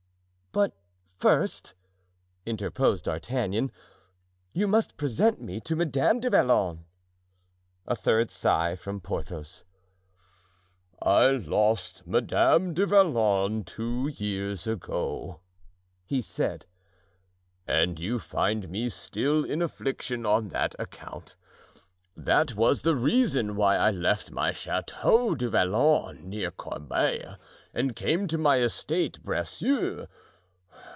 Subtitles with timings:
[0.53, 0.73] "But,
[1.27, 1.75] first,"
[2.47, 3.71] interposed D'Artagnan,
[4.53, 6.83] "you must present me to Madame du Vallon."
[7.87, 9.63] A third sigh from Porthos.
[11.01, 15.39] "I lost Madame du Vallon two years ago,"
[16.05, 16.65] he said,
[17.67, 21.35] "and you find me still in affliction on that account.
[22.17, 27.37] That was the reason why I left my Chateau du Vallon near Corbeil,
[27.73, 30.07] and came to my estate, Bracieux.